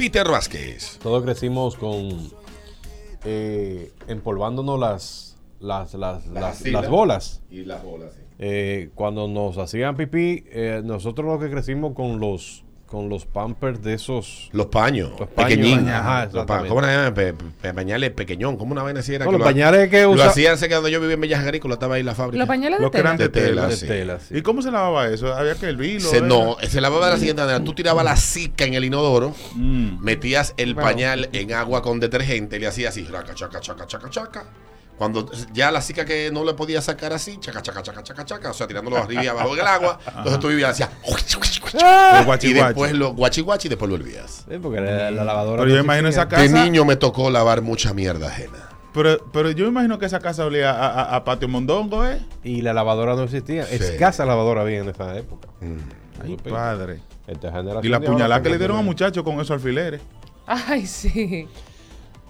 [0.00, 0.96] Peter Vázquez.
[1.02, 2.30] Todos crecimos con
[3.24, 7.42] eh, empolvándonos las, las, las, las, las bolas.
[7.50, 8.20] Y las bolas, sí.
[8.38, 13.82] Eh, cuando nos hacían pipí, eh, nosotros los que crecimos con los con los pampers
[13.82, 14.48] de esos.
[14.52, 15.88] Los paños, Los paños, pequeñín.
[15.90, 16.68] ajá, Los pa- exactamente.
[16.70, 17.12] ¿Cómo era?
[17.14, 19.26] Pe- pe- pañales pequeñón, como una vaina así era.
[19.26, 21.40] No, que los lo- pañales que Lo usa- hacían que cuando yo vivía en Bellas
[21.40, 22.38] Agrícolas, estaba ahí la fábrica.
[22.38, 23.28] Los pañales de Los que eran tela.
[23.28, 23.46] de tela.
[23.48, 23.86] tela, de sí.
[23.86, 24.36] tela, sí.
[24.38, 25.34] ¿Y cómo se lavaba eso?
[25.34, 26.08] Había que hervirlo.
[26.08, 26.26] Se, ¿era?
[26.26, 27.62] no, se lavaba de la siguiente manera.
[27.62, 30.02] Tú tirabas la cica en el inodoro, Mm.
[30.02, 30.88] metías el Bueno.
[30.88, 34.44] pañal en agua con detergente y le hacías así, raca, chaca, chaca, chaca, chaca.
[34.98, 38.50] Cuando ya la cica que no le podías sacar así, chaca, chaca, chaca, chaca, chaca,
[38.50, 42.52] o sea, tirándolo arriba y abajo del agua, entonces tú vivías hacías Los guachi y
[42.54, 44.44] después lo guachi guachi y después lo hervías.
[44.50, 45.62] Sí, porque la, la lavadora.
[45.62, 46.42] Pero yo no imagino esa casa.
[46.42, 48.68] De niño me tocó lavar mucha mierda ajena.
[48.92, 52.20] Pero, pero yo imagino que esa casa olía a, a- a patio mondongo, ¿eh?
[52.42, 53.64] Y la lavadora no existía.
[53.66, 53.74] Sí.
[53.76, 55.48] Escasa lavadora había en esa época.
[56.22, 56.50] Ay, Supe.
[56.50, 57.00] padre.
[57.26, 57.52] Esta
[57.82, 60.00] Y la puñalada que le dieron a muchachos con esos alfileres.
[60.46, 61.46] Ay, sí.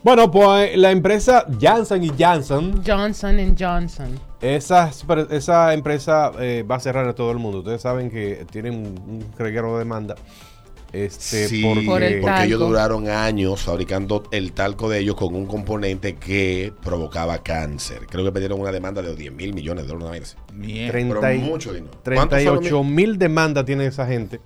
[0.02, 4.18] Bueno, pues la empresa Janssen y Janssen, Johnson Johnson.
[4.40, 4.90] esa,
[5.30, 7.58] esa empresa eh, va a cerrar a todo el mundo.
[7.58, 10.14] Ustedes saben que tienen un reguero de demanda.
[10.90, 15.34] Este, Sí, porque- Por el porque ellos duraron años fabricando el talco de ellos con
[15.34, 18.06] un componente que provocaba cáncer.
[18.08, 20.36] Creo que pidieron una demanda de 10 mil millones de dólares.
[20.48, 21.92] Pero 30 y- mucho dinero.
[22.05, 24.40] ¿Cuánto fueron 38 mil demandas tiene esa gente.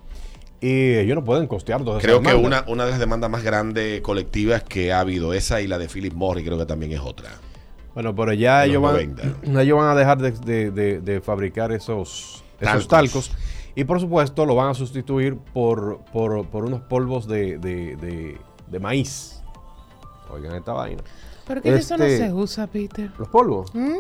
[0.63, 3.43] Y ellos no pueden costear todas esas Creo que una, una de las demandas más
[3.43, 7.01] grandes colectivas que ha habido, esa y la de Philip Morris, creo que también es
[7.01, 7.31] otra.
[7.95, 9.61] Bueno, pero ya ellos los van, 90.
[9.61, 12.89] ellos van a dejar de, de- de- de fabricar esos, esos Talcos.
[12.89, 13.33] talcos.
[13.75, 18.39] Y por supuesto lo van a sustituir por, por, por unos polvos de, de- de-
[18.71, 19.43] de maíz.
[20.31, 21.03] Oigan esta vaina.
[21.47, 23.11] ¿Por qué eso no Este- se usa, Peter?
[23.19, 23.95] Los polvos, Mm,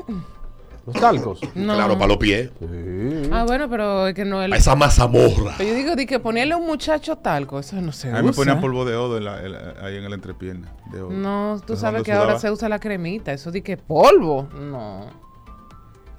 [0.87, 1.41] los talcos.
[1.55, 1.75] No.
[1.75, 2.51] Claro, para los pies.
[2.59, 3.29] Sí.
[3.33, 4.53] Ah, bueno, pero es que no es...
[4.53, 5.55] Esa mazamorra.
[5.59, 8.23] Pero yo digo, di que ponerle a un muchacho talco, eso no se A mí
[8.25, 8.43] me usa.
[8.45, 10.73] ponían polvo de odo en la- en la- ahí en el entrepierna.
[10.91, 11.11] de odo.
[11.11, 13.33] No, tú Entonces, sabes que ahora se usa la cremita.
[13.33, 14.49] Eso di que polvo.
[14.55, 15.07] No.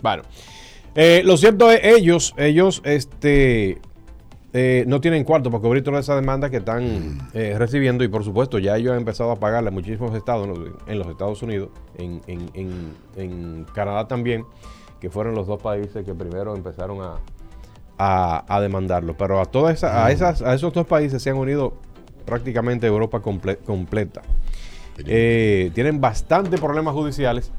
[0.01, 0.23] Bueno,
[0.95, 3.79] eh, lo cierto es ellos, ellos, este,
[4.53, 8.23] eh, no tienen cuarto para cubrir todas esas demandas que están eh, recibiendo y por
[8.23, 10.47] supuesto ya ellos han empezado a pagarle a muchísimos estados
[10.87, 14.45] en los Estados Unidos, en, en- en- en Canadá también,
[15.01, 17.15] que fueron los dos países que primero empezaron a,
[17.97, 19.15] a, a demandarlo.
[19.17, 21.73] Pero a todas esas, a esas, a esos dos países se han unido
[22.25, 24.21] prácticamente Europa comple- completa.
[25.07, 27.51] Eh, tienen bastantes problemas judiciales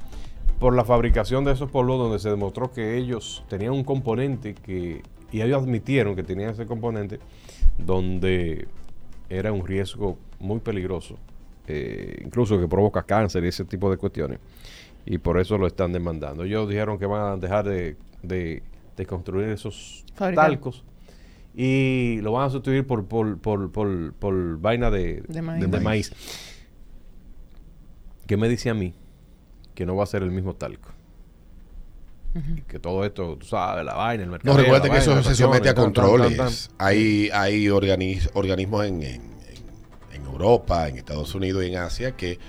[0.61, 5.03] por la fabricación de esos polvos donde se demostró que ellos tenían un componente que,
[5.37, 7.19] y ellos admitieron que tenían ese componente
[7.79, 8.69] donde
[9.29, 11.19] era un riesgo muy peligroso,
[11.67, 14.39] eh, incluso que provoca cáncer y ese tipo de cuestiones.
[15.07, 16.45] Y por eso lo están demandando.
[16.45, 18.63] Ellos dijeron que van a dejar de, de-
[18.97, 20.47] de construir esos Fabricar.
[20.47, 20.85] talcos
[21.57, 25.61] y lo van a sustituir por, por, por, por- por vaina de, De maíz.
[25.61, 26.13] de De maíz.
[28.27, 28.95] ¿Qué me dice a mí?
[29.75, 30.91] Que no va a ser el mismo talco.
[32.67, 34.57] Que todo esto, tú sabes, la vaina, el mercado.
[34.57, 36.37] No, recuerda que eso se somete a controles.
[36.37, 39.35] Tan, Hay, hay organis- organismos en, en-
[40.27, 42.41] Europa, en Estados Unidos y en Asia que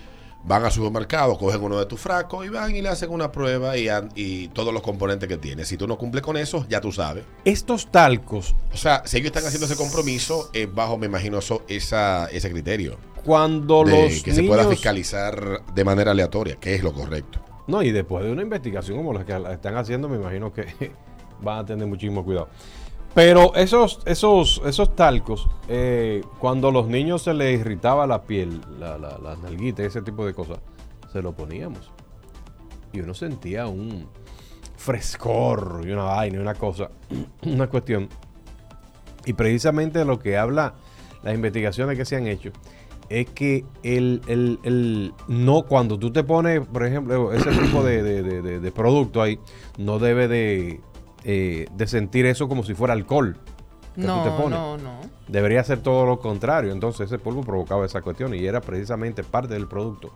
[0.43, 3.77] van a supermercados, cogen uno de tus frascos y van y le hacen una prueba
[3.77, 5.65] y, y todos los componentes que tiene.
[5.65, 7.25] Si tú no cumples con eso, ya tú sabes.
[7.43, 11.63] Estos talcos, O sea, si ellos están haciendo ese compromiso, es bajo, me imagino, eso,
[11.67, 12.97] esa, ese criterio.
[13.23, 17.39] cuando de los que se pueda fiscalizar de manera aleatoria, que es lo correcto.
[17.67, 20.65] No, y después de una investigación como la que están haciendo, me imagino que
[21.41, 22.49] van a tener muchísimo cuidado.
[23.13, 28.59] Pero esos, esos, esos talcos, eh, cuando a los niños se les irritaba la piel,
[28.77, 30.59] la, la, las nalguitas, ese tipo de cosas,
[31.13, 31.91] se lo poníamos.
[32.91, 34.07] Y uno sentía un
[34.75, 36.89] frescor y una vaina y una cosa,
[37.45, 38.09] una cuestión.
[39.25, 40.75] Y precisamente lo que habla
[41.23, 42.51] las investigaciones que se han hecho
[43.09, 48.01] es que el, el- el- no cuando tú te pones, por ejemplo, ese tipo de,
[48.03, 49.39] de- de- producto ahí,
[49.77, 50.81] no debe de,
[51.23, 53.37] eh, de sentir eso como si fuera alcohol.
[53.95, 54.59] que tú No, te pones.
[54.59, 54.99] no, no.
[55.27, 56.71] Debería ser todo lo contrario.
[56.71, 60.11] Entonces ese polvo provocaba esa cuestión y era precisamente parte del producto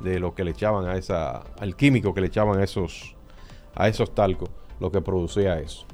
[0.00, 3.14] de lo que le echaban a esa, al químico que le echaban a esos,
[3.74, 4.48] a esos talcos,
[4.80, 5.84] lo que producía eso.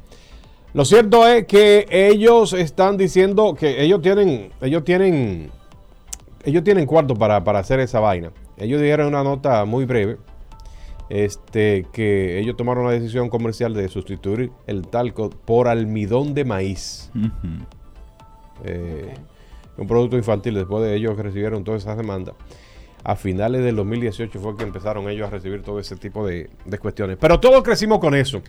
[0.72, 5.50] Lo cierto es que ellos están diciendo que ellos tienen, ellos tienen,
[6.46, 8.32] ellos tienen cuarto para, para hacer esa vaina.
[8.56, 10.16] Ellos dieron una nota muy breve,
[11.08, 17.10] este, que ellos tomaron la decisión comercial de sustituir el talco por almidón de maíz.
[18.64, 19.12] Eh,
[19.76, 20.54] un producto infantil.
[20.54, 22.36] Después de ellos recibieron todas esas demandas.
[23.02, 26.78] A finales del 2018 fue que empezaron ellos a recibir todo ese tipo de, de
[26.78, 27.18] cuestiones.
[27.20, 28.40] Pero todos crecimos con eso.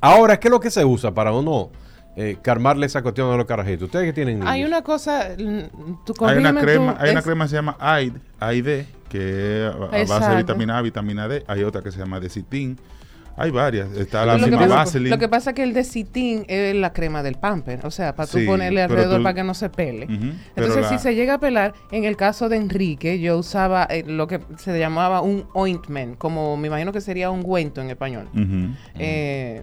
[0.00, 1.70] Ahora, ¿qué es lo que se usa para uno
[2.16, 3.84] eh, calmarle esa cuestión de los carajitos.
[3.84, 7.44] Ustedes que tienen Hay una cosa, mm, tú Hay una crema, tú, hay una crema
[7.44, 11.44] que se llama AID, AID, que es a- a base de vitamina A, vitamina D.
[11.46, 12.76] Hay otra que se llama Decitin.
[13.36, 13.90] Hay varias.
[13.96, 15.08] Está la lo, misma Vaseline.
[15.08, 18.14] lo que pasa es que el de Citin es la crema del pamper, o sea,
[18.14, 20.06] para tú Sí, ponerle alrededor tú- para que no se pele.
[20.56, 24.04] Entonces, la- si se llega a pelar, en el caso de Enrique, yo usaba eh,
[24.06, 28.28] lo que se llamaba un ointment, como me imagino que sería un ungüento en español,
[28.98, 29.62] eh,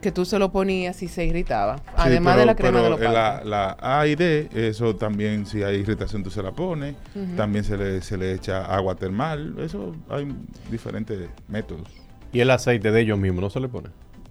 [0.00, 2.90] que tú se lo ponías y se irritaba, Sí, además pero- de la crema de
[2.90, 6.94] los la, la A y D, eso también, si hay irritación, tú se la pones.
[7.36, 9.54] También se le, se le echa agua termal.
[9.58, 10.28] Eso hay
[10.70, 11.88] diferentes métodos.
[12.32, 13.88] Y el aceite de ellos mismos no se le pone.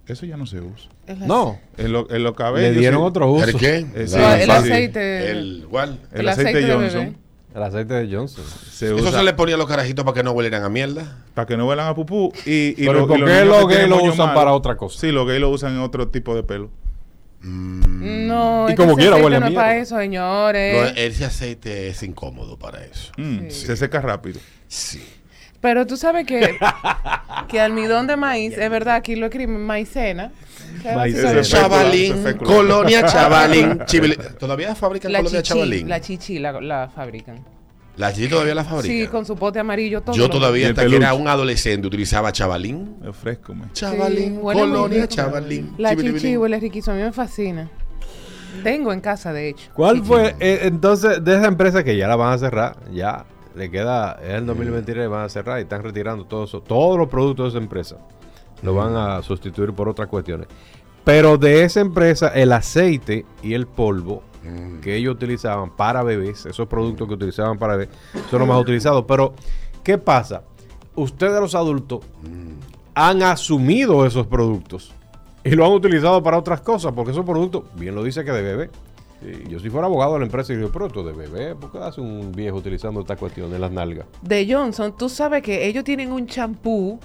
[0.08, 0.92] Eso ya no se usa.
[1.26, 2.74] No, En, lo- en los cabellos.
[2.76, 3.08] le dieron sí.
[3.08, 3.46] otro uso.
[3.50, 3.78] ¿El qué?
[3.96, 4.52] Eh, sí, No, La- el sí.
[4.52, 6.00] aceite, El, ¿cuál?
[6.14, 7.16] El, el aceite, aceite de Johnson bebé.
[7.56, 8.44] El aceite de Johnson.
[8.70, 11.20] se Eso usa se le ponía a los carajitos para que no huelieran a mierda.
[11.34, 12.34] para que no huelan a pupú.
[12.46, 14.52] Y, y Pero ¿por los qué niños los que gays tienen lo moño usan para
[14.54, 15.00] otra cosa?
[15.00, 16.70] Sí, los gays lo usan en otro tipo de pelo.
[17.42, 19.66] No, Y es como ese quiera huele a no es mierda.
[19.68, 20.82] para eso, señores.
[20.96, 23.12] No, ese aceite es incómodo para eso.
[23.18, 23.66] Mm, Sí.
[23.68, 24.40] Se seca rápido.
[24.68, 25.04] Sí.
[25.62, 26.58] Pero tú sabes que,
[27.48, 30.32] que almidón de maíz, es verdad, aquí lo escriben maicena.
[31.42, 32.24] Chavalín.
[32.44, 33.80] Colonia Chavalín.
[33.86, 35.90] Chibili- ¿Todavía fabrican La Colonia chichi, Chavalín?
[35.90, 37.44] la chichi la, la fabrican.
[37.98, 38.94] La chichi todavía la fabrica.
[38.94, 40.16] Sí, con su pote amarillo todo.
[40.16, 41.04] Yo todavía, Y el hasta que peluche.
[41.06, 42.98] era un adolescente, utilizaba Chavalín.
[43.08, 43.72] Es fresco, me.
[43.72, 45.16] Chavalín, huele muy Colonia rico.
[45.16, 45.74] Chavalín.
[45.78, 47.70] La chichi huele riquísimo, a mí me fascina.
[48.64, 49.70] Tengo en casa, de hecho.
[49.74, 50.08] ¿Cuál Chichi.
[50.08, 52.78] fue eh, entonces de esa empresa que ya la van a cerrar?
[52.94, 53.26] Ya
[53.56, 57.08] le queda, es el 2023, van a cerrar y están retirando todo eso, todos los
[57.08, 57.98] productos de esa empresa.
[58.62, 60.48] Lo van a sustituir por otras cuestiones.
[61.04, 64.80] Pero de esa empresa, el aceite y el polvo Mm.
[64.80, 67.96] que ellos utilizaban para bebés, esos productos que utilizaban para bebés,
[68.30, 69.06] son los más utilizados.
[69.08, 69.34] Pero,
[69.84, 70.44] ¿qué pasa?
[70.96, 72.02] Ustedes los adultos
[72.94, 74.94] han asumido esos productos
[75.44, 78.42] y lo han utilizado para otras cosas, porque esos productos, bien lo dice que de
[78.42, 78.70] bebé.
[79.22, 81.80] Y yo si fuera abogado de la empresa diría, pero esto de bebé, ¿por qué
[81.80, 84.06] hace un viejo utilizando esta cuestión en las nalgas?
[84.22, 87.00] De Johnson, tú sabes que ellos tienen un champú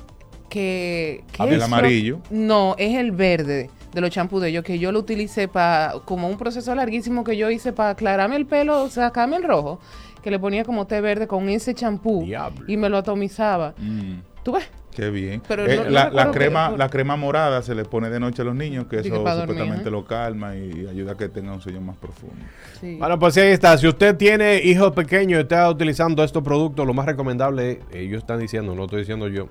[0.48, 1.24] que...
[1.32, 2.18] que Ah, el amarillo.
[2.30, 6.28] No, es el verde de los champús de ellos, que yo lo utilicé para como
[6.28, 9.80] un proceso larguísimo que yo hice para aclararme el pelo, sacarme el rojo,
[10.22, 12.64] que le ponía como té verde con ese champú Diablo.
[12.68, 13.74] y me lo atomizaba.
[13.78, 14.64] Mm, ¿Tú ves?
[14.94, 15.42] Qué bien.
[15.46, 18.54] Pero Eh, no- la, crema, la crema morada se le pone de noche a los
[18.54, 19.92] niños, que eso dormir, supuestamente ¿eh?
[19.92, 22.36] lo calma y ayuda a que tengan un sueño más profundo.
[22.80, 22.96] Sí.
[22.98, 23.76] Bueno, pues ahí está.
[23.78, 28.18] Si usted tiene hijos pequeños y está utilizando estos productos, lo más recomendable, es, ellos
[28.18, 29.48] están diciendo, no lo estoy diciendo yo,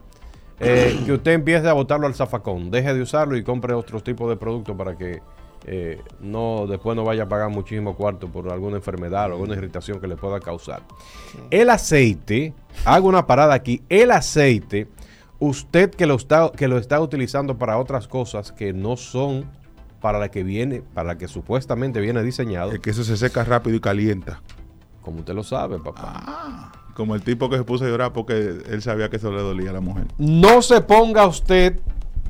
[0.59, 2.69] eh, que usted empiece a botarlo al zafacón.
[2.71, 5.21] Deje de usarlo y compre otros tipos de productos para que
[5.65, 10.00] eh, no después no vaya a pagar muchísimo cuarto por alguna enfermedad o alguna irritación
[10.00, 10.81] que le pueda causar.
[11.51, 12.53] El aceite,
[12.86, 14.88] hago una parada aquí, el aceite,
[15.39, 19.45] usted que lo está, que lo está utilizando para otras cosas que no son
[20.01, 23.44] para la que viene, para la que supuestamente viene diseñado, Es que eso se seca
[23.44, 24.41] rápido y calienta.
[25.01, 26.13] como usted lo sabe, papá.
[26.25, 29.41] Ah, como el tipo que se puso a llorar porque él sabía que eso le
[29.41, 30.07] dolía a la mujer.
[30.18, 31.80] No se ponga usted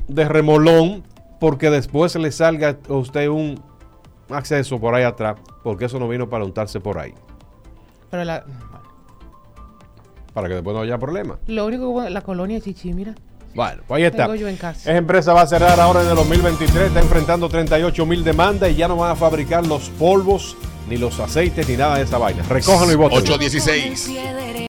[0.08, 1.04] de remolón
[1.38, 3.60] porque después le salga a usted un
[4.30, 7.14] acceso por ahí atrás, porque eso no vino para untarse por ahí,
[8.10, 8.44] Pero la,
[10.32, 11.38] para que después no haya problema.
[11.46, 13.14] lo único que la colonia chichi, mira.
[13.54, 14.24] Bueno, pues ahí está.
[14.24, 14.80] Tengo yo en casa.
[14.90, 18.76] Esa empresa va a cerrar ahora en el 2023, está enfrentando 38 mil demandas y
[18.76, 20.56] ya no van a fabricar los polvos,
[20.88, 22.44] ni los aceites, ni nada de esa vaina.
[22.48, 23.18] Recójanlo y voten.
[23.18, 24.10] 816.